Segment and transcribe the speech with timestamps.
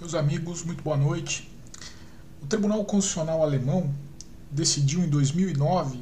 [0.00, 1.50] Meus amigos, muito boa noite.
[2.40, 3.92] O Tribunal Constitucional Alemão
[4.48, 5.98] decidiu em 2009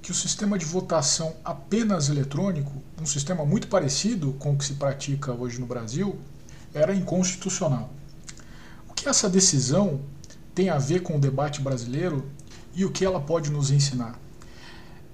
[0.00, 2.70] que o sistema de votação apenas eletrônico,
[3.02, 6.16] um sistema muito parecido com o que se pratica hoje no Brasil,
[6.72, 7.90] era inconstitucional.
[8.88, 10.00] O que essa decisão
[10.54, 12.30] tem a ver com o debate brasileiro
[12.72, 14.16] e o que ela pode nos ensinar?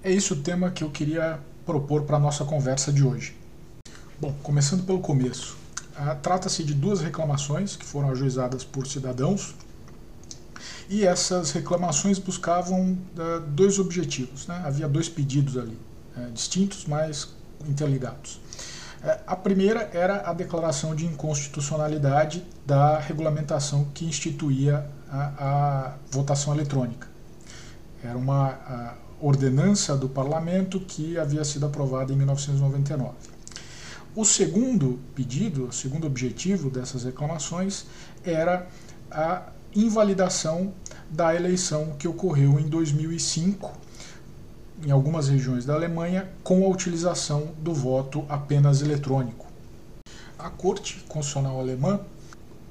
[0.03, 3.35] É esse o tema que eu queria propor para a nossa conversa de hoje.
[4.19, 5.60] Bom, começando pelo começo.
[5.95, 9.53] Ah, trata-se de duas reclamações que foram ajuizadas por cidadãos
[10.89, 14.47] e essas reclamações buscavam uh, dois objetivos.
[14.47, 14.61] Né?
[14.65, 15.77] Havia dois pedidos ali,
[16.17, 17.29] uh, distintos, mas
[17.67, 18.35] interligados.
[18.35, 26.53] Uh, a primeira era a declaração de inconstitucionalidade da regulamentação que instituía a, a votação
[26.53, 27.07] eletrônica.
[28.03, 33.13] Era uma ordenança do parlamento que havia sido aprovada em 1999.
[34.13, 37.85] O segundo pedido, o segundo objetivo dessas reclamações
[38.25, 38.67] era
[39.09, 39.43] a
[39.73, 40.73] invalidação
[41.09, 43.71] da eleição que ocorreu em 2005
[44.83, 49.47] em algumas regiões da Alemanha com a utilização do voto apenas eletrônico.
[50.37, 52.01] A Corte Constitucional Alemã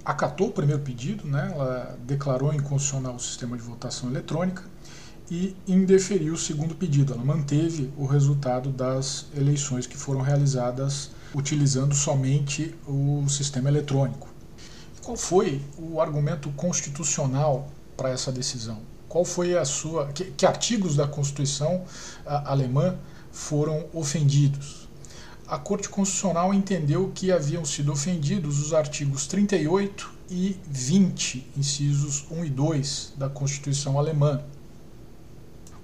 [0.05, 1.53] acatou o primeiro pedido, né?
[1.55, 4.65] ela declarou inconstitucional o sistema de votação eletrônica
[5.31, 7.15] e indeferiu o segundo pedido.
[7.15, 14.29] Ela manteve o resultado das eleições que foram realizadas utilizando somente o sistema eletrônico.
[15.03, 18.79] Qual foi o argumento constitucional para essa decisão?
[19.09, 21.85] Qual foi a sua que, que artigos da Constituição
[22.25, 22.97] alemã
[23.33, 24.89] foram ofendidos?
[25.49, 32.45] A Corte Constitucional entendeu que haviam sido ofendidos os artigos 38 e 20, incisos 1
[32.45, 34.45] e 2 da Constituição alemã.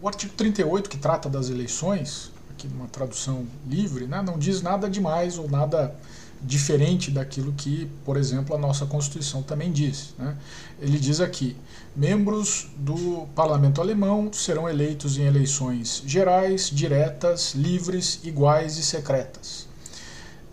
[0.00, 4.88] O artigo 38, que trata das eleições, aqui numa tradução livre, né, não diz nada
[4.88, 5.94] demais ou nada
[6.40, 10.14] diferente daquilo que, por exemplo, a nossa Constituição também diz.
[10.18, 10.36] Né?
[10.80, 11.56] Ele diz aqui:
[11.94, 19.68] membros do parlamento alemão serão eleitos em eleições gerais, diretas, livres, iguais e secretas.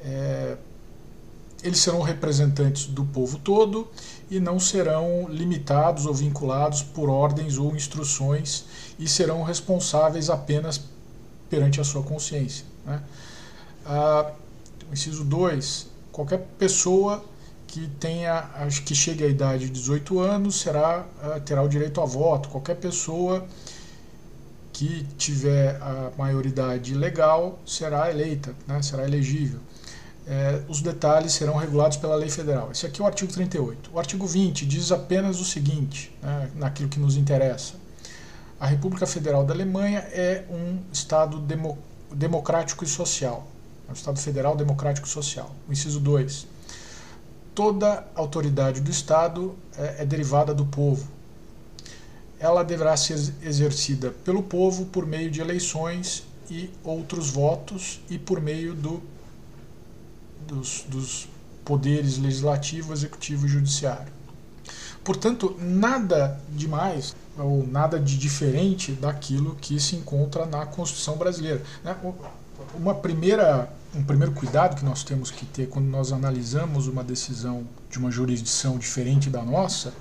[0.01, 0.57] É,
[1.63, 3.87] eles serão representantes do povo todo
[4.29, 8.65] e não serão limitados ou vinculados por ordens ou instruções
[8.99, 10.77] e serão responsáveis apenas
[11.53, 12.65] perante a sua consciência.
[12.83, 12.99] Né?
[13.85, 14.31] Ah,
[14.91, 17.23] inciso 2, qualquer pessoa
[17.67, 18.49] que tenha,
[18.83, 22.49] que chegue à idade de 18 anos será, ah, terá o direito a voto.
[22.49, 23.45] Qualquer pessoa
[24.71, 29.59] que tiver a maioridade legal será eleita, né, será elegível.
[30.25, 32.71] É, os detalhes serão regulados pela lei federal.
[32.71, 33.91] Esse aqui é o artigo 38.
[33.93, 37.82] O artigo 20 diz apenas o seguinte, né, naquilo que nos interessa.
[38.59, 41.77] A República Federal da Alemanha é um Estado demo,
[42.11, 43.47] democrático e social.
[43.87, 45.53] É um Estado federal democrático e social.
[45.67, 46.47] O inciso 2.
[47.53, 51.07] Toda autoridade do Estado é, é derivada do povo.
[52.39, 58.41] Ela deverá ser exercida pelo povo por meio de eleições e outros votos e por
[58.41, 59.01] meio do,
[60.47, 61.27] dos, dos
[61.63, 64.11] poderes legislativo, executivo e judiciário.
[65.03, 71.61] Portanto, nada demais ou nada de diferente daquilo que se encontra na Constituição brasileira.
[71.83, 71.95] Né?
[72.75, 77.67] Uma primeira, um primeiro cuidado que nós temos que ter quando nós analisamos uma decisão
[77.89, 79.93] de uma jurisdição diferente da nossa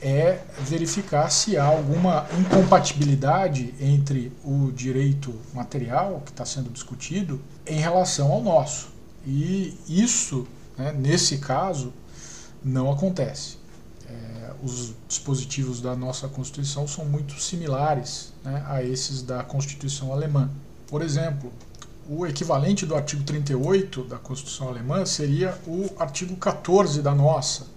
[0.00, 7.80] é verificar se há alguma incompatibilidade entre o direito material que está sendo discutido em
[7.80, 8.90] relação ao nosso.
[9.26, 10.46] E isso,
[10.76, 11.92] né, nesse caso,
[12.62, 13.56] não acontece
[14.66, 20.50] os dispositivos da nossa Constituição são muito similares né, a esses da Constituição alemã.
[20.88, 21.52] Por exemplo,
[22.08, 27.68] o equivalente do artigo 38 da Constituição alemã seria o artigo 14 da nossa,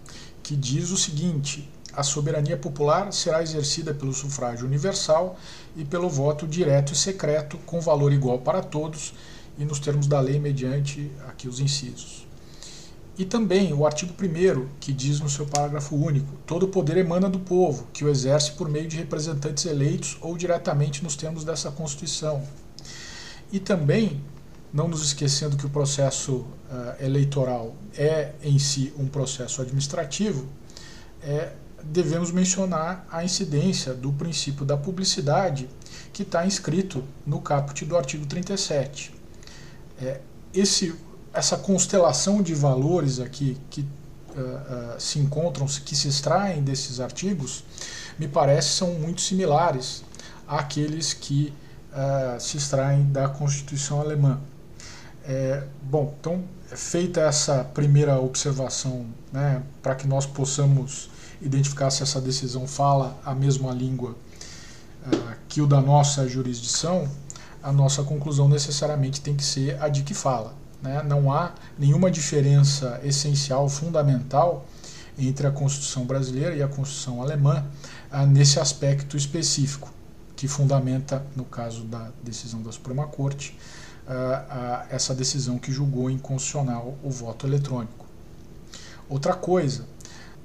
[0.41, 5.37] que diz o seguinte: a soberania popular será exercida pelo sufrágio universal
[5.75, 9.13] e pelo voto direto e secreto, com valor igual para todos
[9.59, 12.28] e nos termos da lei, mediante aqui os incisos.
[13.19, 17.37] E também o artigo 1 que diz no seu parágrafo único: todo poder emana do
[17.37, 22.41] povo, que o exerce por meio de representantes eleitos ou diretamente nos termos dessa Constituição.
[23.51, 24.23] E também,
[24.71, 30.47] não nos esquecendo que o processo uh, eleitoral é em si um processo administrativo,
[31.21, 31.51] é,
[31.83, 35.67] devemos mencionar a incidência do princípio da publicidade
[36.13, 39.13] que está inscrito no caput do artigo 37.
[40.01, 40.21] É,
[40.53, 40.95] esse
[41.33, 47.63] essa constelação de valores aqui que uh, uh, se encontram, que se extraem desses artigos,
[48.17, 50.03] me parece são muito similares
[50.47, 51.53] àqueles que
[51.91, 54.39] uh, se extraem da Constituição alemã.
[55.25, 61.09] É, bom, então, feita essa primeira observação, né, para que nós possamos
[61.39, 64.15] identificar se essa decisão fala a mesma língua
[65.47, 67.09] que o da nossa jurisdição,
[67.61, 70.53] a nossa conclusão necessariamente tem que ser a de que fala.
[70.81, 71.03] Né?
[71.03, 74.65] Não há nenhuma diferença essencial, fundamental,
[75.17, 77.65] entre a Constituição brasileira e a Constituição alemã
[78.11, 79.93] uh, nesse aspecto específico,
[80.35, 83.57] que fundamenta, no caso da decisão da Suprema Corte,
[84.07, 88.05] uh, essa decisão que julgou inconstitucional o voto eletrônico.
[89.09, 89.85] Outra coisa,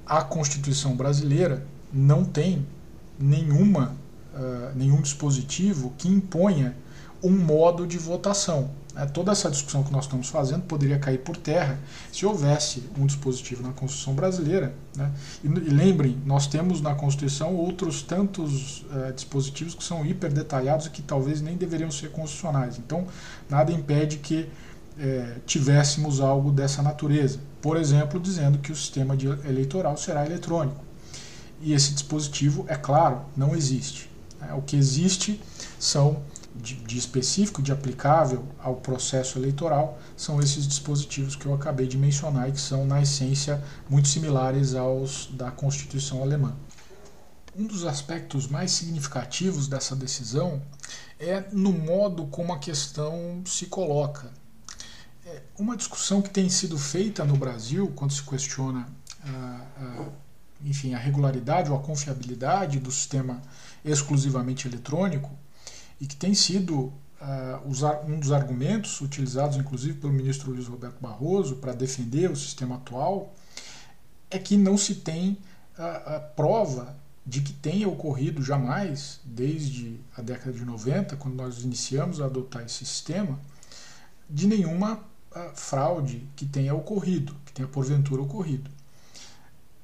[0.05, 2.65] a Constituição brasileira não tem
[3.17, 3.95] nenhuma,
[4.33, 6.75] uh, nenhum dispositivo que imponha
[7.23, 8.69] um modo de votação.
[8.95, 11.77] É, toda essa discussão que nós estamos fazendo poderia cair por terra
[12.11, 14.73] se houvesse um dispositivo na Constituição brasileira.
[14.95, 15.11] Né?
[15.43, 20.85] E, e, lembrem, nós temos na Constituição outros tantos uh, dispositivos que são hiper detalhados
[20.85, 22.77] e que talvez nem deveriam ser constitucionais.
[22.77, 23.05] Então,
[23.49, 24.47] nada impede que
[24.97, 27.39] é, tivéssemos algo dessa natureza.
[27.61, 29.15] Por exemplo, dizendo que o sistema
[29.45, 30.83] eleitoral será eletrônico.
[31.61, 34.09] E esse dispositivo, é claro, não existe.
[34.41, 35.41] É, o que existe
[35.79, 36.21] são
[36.55, 41.97] de, de, específico, de aplicável ao processo eleitoral, são esses dispositivos que eu acabei de
[41.97, 46.55] mencionar e que são, na essência, muito similares aos da Constituição alemã.
[47.57, 50.61] Um dos aspectos mais significativos dessa decisão
[51.19, 54.31] é no modo como a questão se coloca.
[55.25, 58.85] É uma discussão que tem sido feita no Brasil, quando se questiona
[59.23, 60.05] a, a,
[60.63, 63.41] enfim, a regularidade ou a confiabilidade do sistema
[63.83, 65.31] exclusivamente eletrônico,
[65.99, 71.57] e que tem sido uh, um dos argumentos utilizados, inclusive, pelo ministro Luiz Roberto Barroso
[71.57, 73.33] para defender o sistema atual,
[74.29, 75.37] é que não se tem
[75.77, 76.95] a prova
[77.25, 82.63] de que tenha ocorrido jamais, desde a década de 90, quando nós iniciamos a adotar
[82.63, 83.39] esse sistema,
[84.29, 85.03] de nenhuma
[85.53, 88.69] fraude que tenha ocorrido, que tenha porventura ocorrido.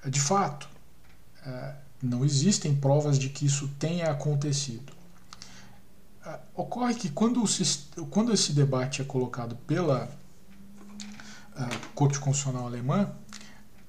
[0.07, 0.69] De fato,
[2.01, 4.93] não existem provas de que isso tenha acontecido.
[6.55, 7.43] Ocorre que quando,
[8.09, 10.09] quando esse debate é colocado pela
[11.95, 13.11] Corte Constitucional Alemã,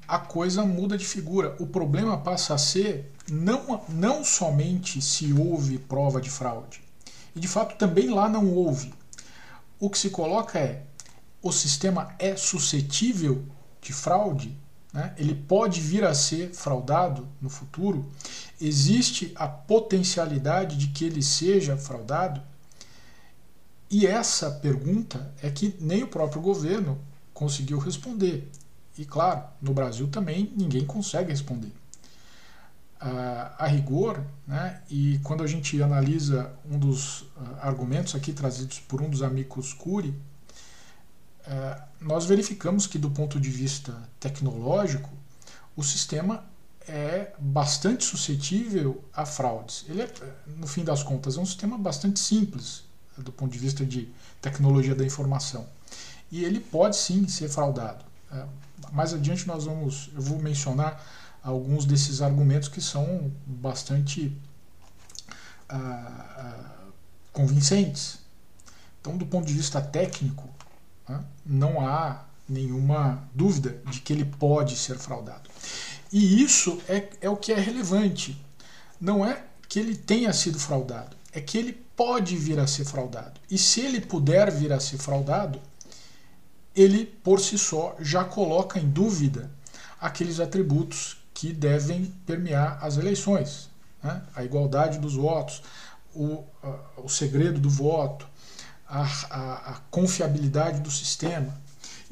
[0.06, 1.56] a coisa muda de figura.
[1.58, 6.82] O problema passa a ser não, não somente se houve prova de fraude,
[7.34, 8.92] e de fato também lá não houve.
[9.78, 10.84] O que se coloca é
[11.40, 13.44] o sistema é suscetível
[13.80, 14.56] de fraude,
[14.92, 15.14] né?
[15.16, 18.06] ele pode vir a ser fraudado no futuro,
[18.66, 22.40] existe a potencialidade de que ele seja fraudado?
[23.90, 26.98] E essa pergunta é que nem o próprio governo
[27.34, 28.50] conseguiu responder.
[28.96, 31.72] E claro, no Brasil também ninguém consegue responder.
[33.58, 39.02] a rigor, né, e quando a gente analisa um dos ah, argumentos aqui trazidos por
[39.02, 40.14] um dos amigos Cury,
[41.44, 45.10] é, nós verificamos que, do ponto de vista tecnológico,
[45.74, 46.44] o sistema
[46.88, 49.84] é bastante suscetível a fraudes.
[49.88, 50.12] Ele é,
[50.58, 52.84] no fim das contas, é um sistema bastante simples
[53.16, 54.08] do ponto de vista de
[54.40, 55.66] tecnologia da informação.
[56.30, 58.04] E ele pode sim ser fraudado.
[58.32, 58.44] É,
[58.92, 61.04] mais adiante nós vamos, eu vou mencionar
[61.42, 64.36] alguns desses argumentos que são bastante
[65.68, 65.76] ah,
[66.36, 66.90] ah,
[67.32, 68.18] convincentes.
[69.00, 70.48] Então, do ponto de vista técnico,
[71.08, 71.24] né?
[71.44, 75.50] Não há nenhuma dúvida de que ele pode ser fraudado.
[76.12, 78.38] E isso é, é o que é relevante.
[79.00, 83.40] Não é que ele tenha sido fraudado, é que ele pode vir a ser fraudado.
[83.50, 85.58] E se ele puder vir a ser fraudado,
[86.76, 89.50] ele por si só já coloca em dúvida
[90.00, 93.70] aqueles atributos que devem permear as eleições.
[94.02, 94.22] Né?
[94.34, 95.62] A igualdade dos votos,
[96.14, 96.44] o,
[96.96, 98.26] o segredo do voto,
[98.86, 101.61] a, a, a confiabilidade do sistema.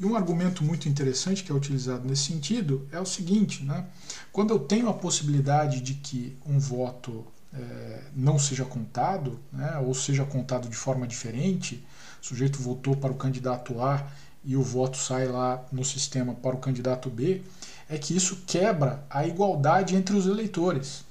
[0.01, 3.85] E um argumento muito interessante que é utilizado nesse sentido é o seguinte: né?
[4.31, 9.93] quando eu tenho a possibilidade de que um voto é, não seja contado, né, ou
[9.93, 11.85] seja contado de forma diferente,
[12.19, 14.11] o sujeito votou para o candidato A
[14.43, 17.43] e o voto sai lá no sistema para o candidato B,
[17.87, 21.05] é que isso quebra a igualdade entre os eleitores.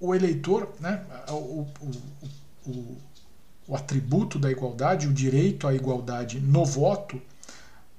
[0.00, 1.66] O eleitor, né, o, o,
[2.66, 2.96] o,
[3.70, 7.22] o atributo da igualdade, o direito à igualdade no voto,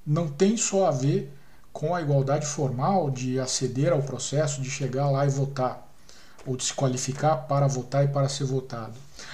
[0.06, 1.32] não tem só a ver
[1.72, 5.88] com a igualdade formal de aceder ao processo, de chegar lá e votar,
[6.44, 8.92] ou de se qualificar para votar e para ser votado,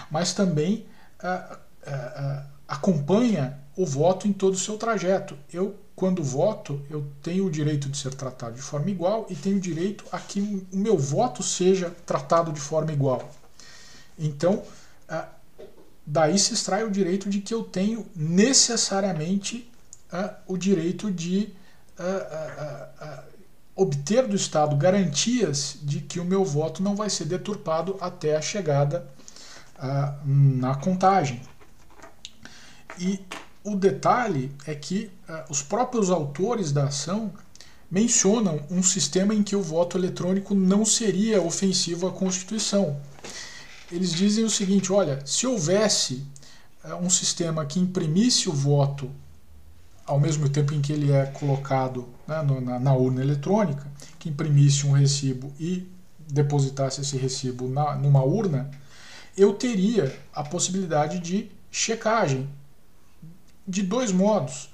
[0.08, 0.86] mas também
[1.18, 5.36] ah, ah, ah, acompanha o voto em todo o seu trajeto.
[5.52, 9.56] Eu, quando voto, eu tenho o direito de ser tratado de forma igual e tenho
[9.56, 13.28] o direito a que o meu voto seja tratado de forma igual.
[14.16, 14.62] Então,
[16.08, 19.70] daí se extrai o direito de que eu tenho necessariamente
[20.10, 21.52] uh, o direito de
[21.98, 23.22] uh,
[23.76, 28.40] obter do Estado garantias de que o meu voto não vai ser deturpado até a
[28.40, 29.06] chegada
[30.24, 31.40] na contagem.
[32.98, 33.20] E
[33.62, 35.08] o detalhe é que
[35.48, 37.32] os próprios autores da ação
[37.88, 43.00] mencionam um sistema em que o voto eletrônico não seria ofensivo à Constituição
[43.90, 46.24] eles dizem o seguinte: olha, se houvesse
[46.84, 49.10] eh, um sistema que imprimisse o voto
[50.06, 53.86] ao mesmo tempo em que ele é colocado né, na, na, urna eletrônica,
[54.18, 55.86] que imprimisse um recibo e
[56.18, 58.70] depositasse esse recibo na, numa urna,
[59.36, 62.48] eu teria a possibilidade de checagem
[63.66, 64.70] de dois modos.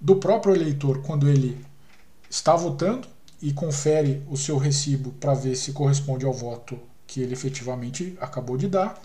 [0.00, 1.64] Do próprio eleitor, quando ele
[2.28, 3.06] está votando
[3.40, 6.76] e confere o seu recibo para ver se corresponde ao voto
[7.12, 8.98] que ele efetivamente acabou de dar,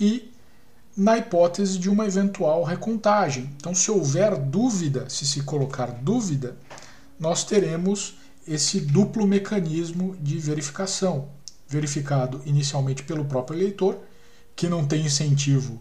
[0.00, 0.32] e
[0.96, 3.48] na hipótese de uma eventual recontagem.
[3.56, 6.56] Então, se houver dúvida, se se colocar dúvida,
[7.20, 11.28] nós teremos esse duplo mecanismo de verificação,
[11.68, 13.96] verificado inicialmente pelo próprio eleitor,
[14.56, 15.80] que não tem incentivo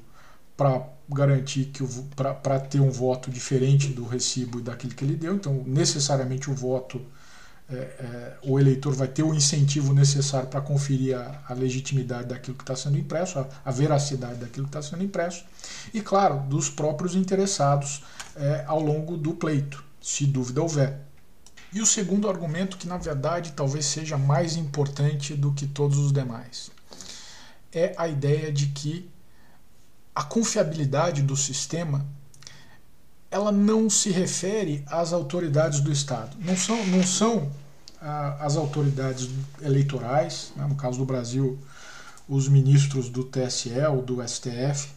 [0.56, 1.84] para garantir que
[2.16, 7.02] para ter um voto diferente do recibo daquele que ele deu, então necessariamente o voto
[7.68, 12.56] é, é, o eleitor vai ter o incentivo necessário para conferir a, a, legitimidade daquilo
[12.56, 15.44] que está sendo impresso, a, a, veracidade daquilo que está sendo impresso,
[15.94, 18.04] e, claro, dos próprios interessados
[18.36, 21.00] é, ao longo do pleito, se dúvida houver.
[21.74, 26.12] E o segundo argumento, que na verdade talvez seja mais importante do que todos os
[26.12, 26.72] demais,
[27.74, 29.10] é a ideia de que
[30.14, 32.06] a confiabilidade do sistema
[33.36, 36.38] ela não se refere às autoridades do Estado.
[36.40, 37.52] Não são, não são
[38.02, 39.30] ah, as autoridades
[39.62, 41.60] eleitorais, né, no caso do Brasil,
[42.30, 44.88] os ministros do TSE ou do STF,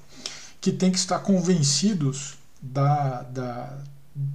[0.61, 3.77] que têm que estar convencidos da, da,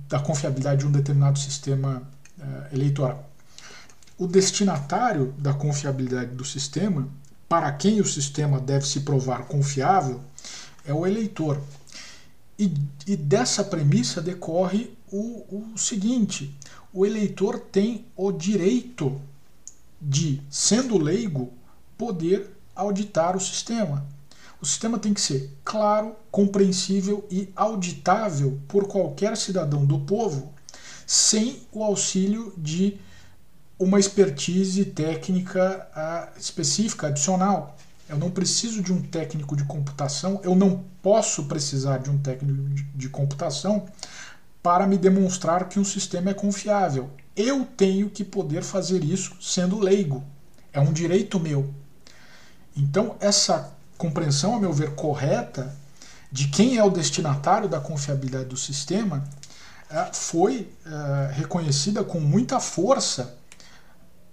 [0.10, 2.04] da confiabilidade de um determinado sistema
[2.40, 3.30] eh, eleitoral.
[4.18, 7.08] O destinatário da confiabilidade do sistema,
[7.48, 10.22] para quem o sistema deve se provar confiável,
[10.86, 11.60] é o eleitor.
[12.58, 12.72] E,
[13.08, 16.56] e dessa premissa decorre o, o seguinte:
[16.94, 19.20] o eleitor tem o direito
[20.02, 21.52] de, sendo leigo,
[21.98, 24.06] poder auditar o sistema.
[24.62, 30.54] O sistema tem que ser claro, compreensível e auditável por qualquer cidadão do povo,
[31.06, 32.98] sem o auxílio de
[33.78, 37.76] uma expertise técnica uh, específica, adicional.
[38.08, 42.70] Eu não preciso de um técnico de computação, eu não posso precisar de um técnico
[42.96, 43.86] de computação
[44.62, 47.10] para me demonstrar que um sistema é confiável.
[47.36, 50.24] Eu tenho que poder fazer isso sendo leigo.
[50.72, 51.74] É um direito meu.
[52.76, 55.76] Então, essa compreensão, a meu ver, correta
[56.32, 59.24] de quem é o destinatário da confiabilidade do sistema
[59.90, 63.38] é, foi é, reconhecida com muita força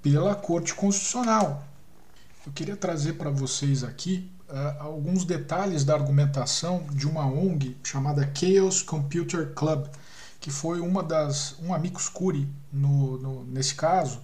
[0.03, 1.63] pela Corte Constitucional.
[2.47, 8.33] Eu queria trazer para vocês aqui uh, alguns detalhes da argumentação de uma ONG chamada
[8.35, 9.87] Chaos Computer Club,
[10.41, 14.23] que foi uma das um amicus curi no, no, nesse caso.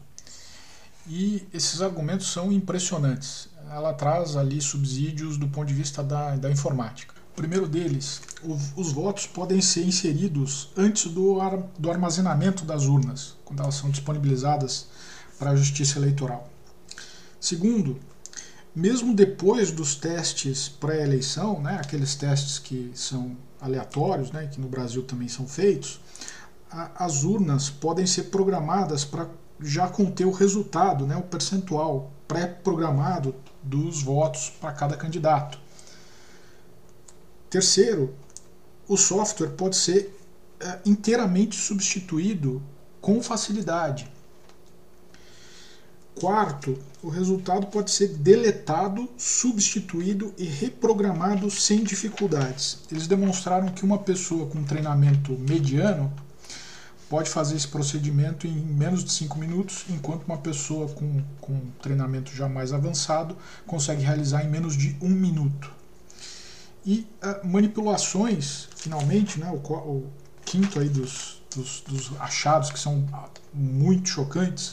[1.07, 3.51] E esses argumentos são impressionantes.
[3.71, 7.15] Ela traz ali subsídios do ponto de vista da, da informática.
[7.33, 12.87] O primeiro deles, o, os votos podem ser inseridos antes do, ar, do armazenamento das
[12.87, 14.87] urnas, quando elas são disponibilizadas
[15.39, 16.56] para a justiça eleitoral.
[17.47, 17.97] Segundo,
[18.75, 25.05] mesmo depois dos testes pré-eleição, né, aqueles testes que são aleatórios, né, que no Brasil
[25.05, 26.01] também são feitos,
[26.69, 29.29] a, as urnas podem ser programadas para
[29.61, 35.57] já conter o resultado, né, o percentual pré-programado dos votos para cada candidato.
[37.49, 38.13] Terceiro,
[38.89, 40.19] o software pode ser
[40.59, 42.61] é, inteiramente substituído
[43.01, 44.16] com facilidade.
[46.19, 52.79] Quarto, o resultado pode ser deletado, substituído e reprogramado sem dificuldades.
[52.91, 56.11] Eles demonstraram que uma pessoa com treinamento mediano
[57.11, 62.35] pode fazer esse procedimento em menos de 5 minutos, enquanto uma pessoa com, com treinamento
[62.35, 65.71] já mais avançado consegue realizar em menos de um minuto.
[66.85, 70.11] E uh, manipulações, finalmente, né, o, o
[70.47, 73.07] quinto aí dos, dos, dos, achados que são
[73.53, 74.73] muito chocantes,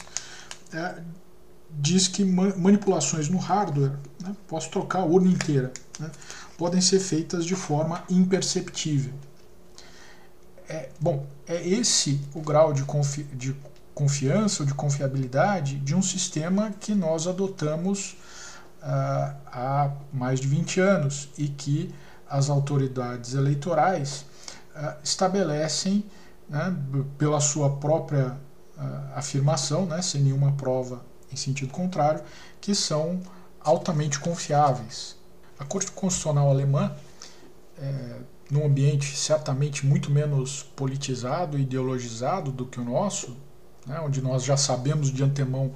[0.71, 1.01] é,
[1.79, 6.09] diz que manipulações no hardware, né, posso trocar a urna inteira, né,
[6.57, 9.13] podem ser feitas de forma imperceptível.
[10.69, 13.55] É, bom, é esse o grau de, confi de
[13.93, 18.17] confiança ou de confiabilidade de um sistema que nós adotamos
[18.81, 21.93] uh, há mais de 20 anos e que
[22.27, 24.25] as autoridades eleitorais
[25.03, 26.03] estabelecem,
[26.49, 26.75] né,
[27.19, 28.35] pela sua própria
[29.13, 31.03] afirmação, né, sem nenhuma prova
[31.33, 32.23] em sentido contrário,
[32.61, 33.21] que são
[33.59, 35.15] altamente confiáveis.
[35.57, 36.95] A Corte Constitucional Alemã,
[37.77, 43.35] é, num ambiente certamente muito menos politizado e ideologizado do que o nosso,
[43.85, 45.73] né, onde nós já sabemos de antemão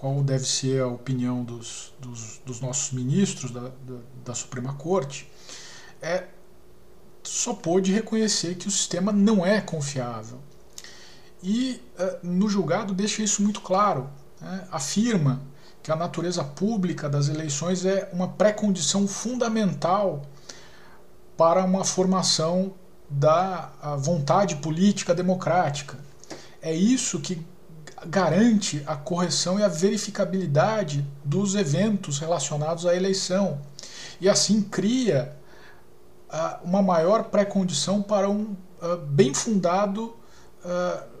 [0.00, 5.30] qual deve ser a opinião dos, dos, dos nossos ministros da, da, da, Suprema Corte,
[6.00, 6.24] é,
[7.22, 10.40] só pôde reconhecer que o sistema não é confiável.
[11.42, 14.08] E é, no julgado deixa isso muito claro.
[14.40, 15.40] Né, afirma
[15.82, 20.22] que a natureza pública das eleições é uma pré-condição fundamental
[21.36, 22.74] para uma formação
[23.08, 25.98] da vontade política democrática.
[26.62, 27.44] É isso que
[28.06, 33.60] garante a correção e a verificabilidade dos eventos relacionados à eleição.
[34.20, 35.36] E assim cria
[36.28, 40.14] uh, uma maior pré-condição para um uh, bem fundado
[40.64, 41.19] uh,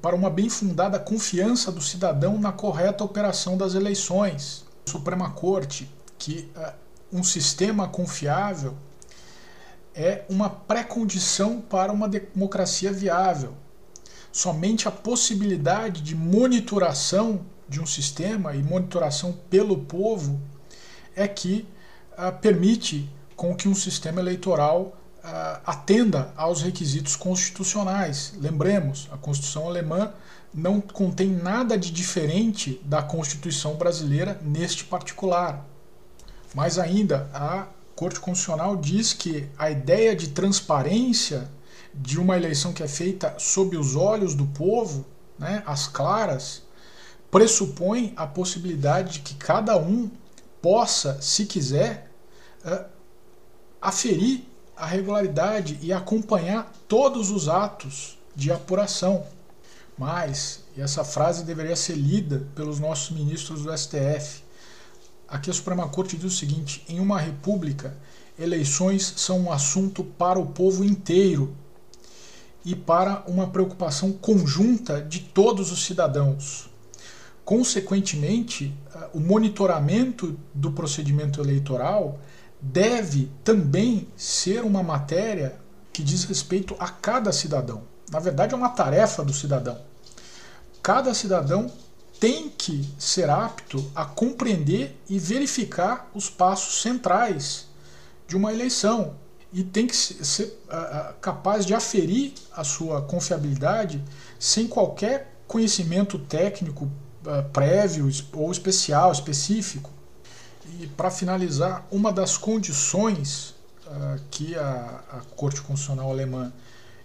[0.00, 4.64] para uma bem fundada confiança do cidadão na correta operação das eleições.
[4.86, 6.48] Suprema Corte que
[7.12, 8.74] um sistema confiável
[9.94, 13.54] é uma pré-condição para uma democracia viável.
[14.30, 20.40] Somente a possibilidade de monitoração de um sistema e monitoração pelo povo
[21.14, 21.66] é que
[22.12, 24.96] uh, permite com que um sistema eleitoral
[25.64, 28.34] atenda aos requisitos constitucionais.
[28.38, 30.12] Lembremos, a Constituição alemã
[30.52, 35.64] não contém nada de diferente da Constituição brasileira neste particular.
[36.54, 41.50] Mais ainda, a Corte Constitucional diz que a ideia de transparência
[41.94, 45.06] de uma eleição que é feita sob os olhos do povo,
[45.38, 46.62] né, às claras,
[47.30, 50.10] pressupõe a possibilidade de que cada um
[50.60, 52.10] possa, se quiser,
[52.64, 52.84] uh,
[53.80, 59.24] aferir a regularidade e acompanhar todos os atos de apuração.
[59.96, 64.42] Mas, e essa frase deveria ser lida pelos nossos ministros do STF,
[65.28, 67.96] aqui a Suprema Corte diz o seguinte: em uma república,
[68.38, 71.54] eleições são um assunto para o povo inteiro
[72.64, 76.70] e para uma preocupação conjunta de todos os cidadãos.
[77.44, 78.72] Consequentemente,
[79.12, 82.18] o monitoramento do procedimento eleitoral
[82.62, 85.56] deve também ser uma matéria
[85.92, 87.82] que diz respeito a cada cidadão.
[88.10, 89.78] Na verdade, é uma tarefa do cidadão.
[90.82, 91.70] Cada cidadão
[92.20, 97.66] tem que ser apto a compreender e verificar os passos centrais
[98.28, 99.16] de uma eleição
[99.52, 100.58] e tem que ser
[101.20, 104.02] capaz de aferir a sua confiabilidade
[104.38, 106.84] sem qualquer conhecimento técnico
[107.26, 109.90] uh, prévio ou especial, específico.
[110.64, 113.54] E para finalizar, uma das condições
[113.86, 116.52] uh, que a, a Corte Constitucional Alemã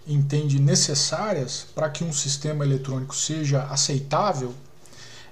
[0.06, 4.54] entende necessárias para que um sistema eletrônico seja aceitável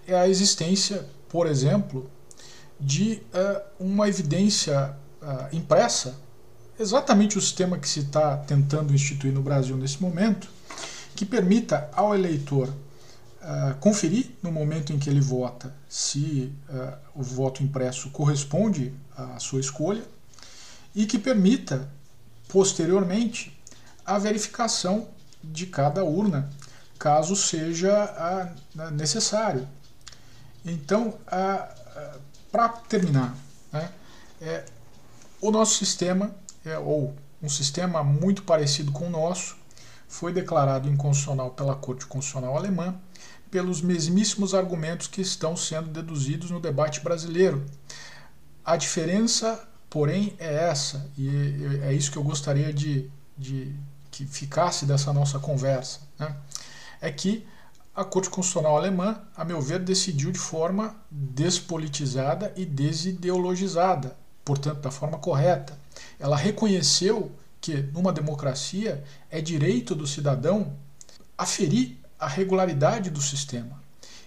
[0.07, 2.09] é a existência, por exemplo,
[2.79, 6.17] de uh, uma evidência uh, impressa,
[6.79, 10.49] exatamente o sistema que se está tentando instituir no Brasil nesse momento,
[11.15, 12.73] que permita ao eleitor
[13.46, 16.52] uh, conferir no momento em que ele vota se
[17.14, 20.04] o voto impresso corresponde à sua escolha
[20.94, 21.88] e que permita,
[22.48, 23.59] posteriormente,
[24.04, 25.09] a verificação
[25.42, 26.50] de cada urna,
[26.98, 28.54] caso seja
[28.92, 29.66] necessário.
[30.64, 31.14] Então,
[32.50, 33.37] para terminar,
[33.72, 33.90] né,
[34.40, 34.64] é,
[35.40, 39.56] o nosso sistema, é, ou um sistema muito parecido com o nosso,
[40.09, 42.94] foi declarado inconstitucional pela Corte Constitucional Alemã
[43.57, 47.64] pelos mesmíssimos argumentos que estão sendo deduzidos no debate brasileiro.
[48.62, 51.27] A diferença, porém, é essa, e
[51.83, 53.75] é isso que eu gostaria de, de
[54.11, 56.37] que ficasse dessa nossa conversa, né?
[57.01, 57.47] é que
[57.95, 64.90] a Corte Constitucional Alemã, a meu ver, decidiu de forma despolitizada e desideologizada, portanto, da
[64.90, 65.79] forma correta.
[66.21, 70.77] Ela reconheceu que, numa democracia, é direito do cidadão
[71.38, 73.83] aferir a regularidade do sistema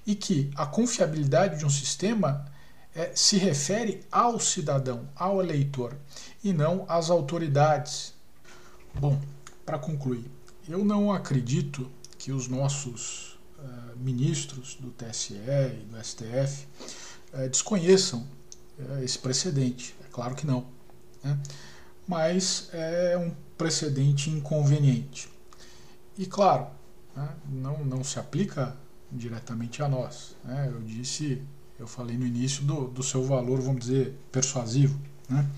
[0.06, 2.45] e que a confiabilidade de um sistema
[2.95, 5.95] é, se refere ao cidadão, ao eleitor,
[6.43, 8.13] e não às autoridades.
[8.95, 9.19] Bom,
[9.65, 10.30] para concluir,
[10.67, 17.49] eu não acredito que os nossos uh, ministros do TSE e do STF uh, eh,
[17.49, 18.28] desconheçam
[18.78, 19.95] uh, esse precedente.
[20.04, 20.65] É claro que não.
[21.23, 21.39] Né?
[22.08, 25.30] Mas é um precedente inconveniente.
[26.17, 26.67] E claro,
[27.15, 28.76] né, não, não se aplica
[29.12, 30.36] diretamente a nós.
[30.43, 30.72] Né?
[30.74, 31.41] Eu disse,
[31.80, 35.00] eu falei no início do, do seu valor, vamos dizer, persuasivo.
[35.28, 35.50] Né?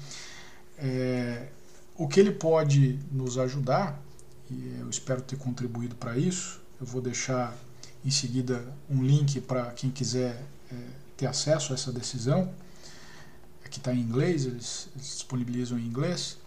[0.78, 1.48] É,
[1.96, 4.02] o que ele pode nos ajudar,
[4.50, 7.56] e eu espero ter contribuído para isso, eu vou deixar
[8.04, 10.76] em seguida um link para quem quiser é,
[11.16, 12.52] ter acesso a essa decisão,
[13.70, 16.38] que está em inglês, eles, eles, disponibilizam em inglês,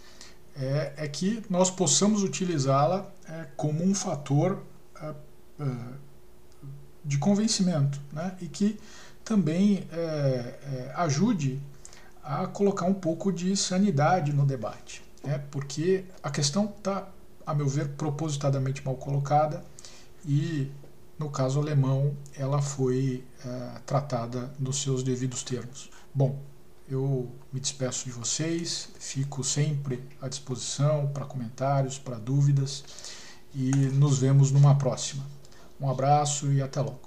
[0.55, 4.74] é, é que nós possamos utilizá-la é, como um fator é, é,
[7.05, 8.37] de convencimento né?
[8.41, 8.79] e que
[9.25, 11.61] também é, ajude
[12.23, 15.43] a colocar um pouco de sanidade no debate, né?
[15.51, 17.09] porque a questão está,
[17.47, 19.63] a meu ver, propositadamente mal colocada
[20.25, 20.71] e
[21.19, 25.91] no caso alemão, ela foi é, tratada nos seus devidos termos.
[26.13, 26.41] Bom,
[26.89, 32.85] eu me despeço de vocês, fico sempre à disposição para comentários, para dúvidas
[33.55, 35.25] e nos vemos numa próxima.
[35.81, 37.04] Um abraço e até logo.